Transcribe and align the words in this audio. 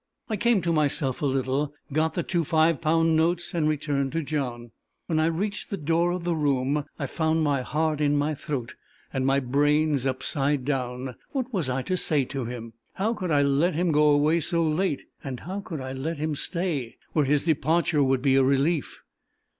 I 0.29 0.35
came 0.35 0.63
to 0.63 0.73
myself 0.73 1.21
a 1.21 1.27
little, 1.27 1.75
got 1.93 2.15
the 2.15 2.23
two 2.23 2.43
five 2.43 2.81
pound 2.81 3.15
notes, 3.15 3.53
and 3.53 3.69
returned 3.69 4.13
to 4.13 4.23
John. 4.23 4.71
When 5.05 5.19
I 5.19 5.27
reached 5.27 5.69
the 5.69 5.77
door 5.77 6.11
of 6.11 6.23
the 6.23 6.33
room, 6.35 6.85
I 6.97 7.05
found 7.05 7.43
my 7.43 7.61
heart 7.61 8.01
in 8.01 8.17
my 8.17 8.33
throat, 8.33 8.73
and 9.13 9.27
my 9.27 9.39
brains 9.39 10.07
upside 10.07 10.65
down. 10.65 11.17
What 11.33 11.53
was 11.53 11.69
I 11.69 11.83
to 11.83 11.97
say 11.97 12.25
to 12.25 12.45
him? 12.45 12.73
How 12.93 13.13
could 13.13 13.29
I 13.29 13.43
let 13.43 13.75
him 13.75 13.91
go 13.91 14.09
away 14.09 14.39
so 14.39 14.63
late? 14.67 15.03
and 15.23 15.41
how 15.41 15.59
could 15.61 15.81
I 15.81 15.93
let 15.93 16.17
him 16.17 16.33
stay 16.33 16.97
where 17.13 17.25
his 17.25 17.43
departure 17.43 18.01
would 18.01 18.23
be 18.23 18.35
a 18.35 18.43
relief? 18.43 19.03